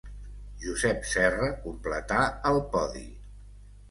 Josep 0.63 1.03
Serra 1.09 1.51
completà 1.67 2.23
el 2.53 2.57
podi. 2.75 3.05